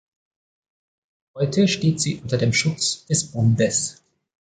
Heute 1.35 1.67
steht 1.67 2.01
sie 2.01 2.19
unter 2.23 2.39
dem 2.39 2.53
Schutz 2.53 3.05
des 3.05 3.31
Bundes. 3.33 4.01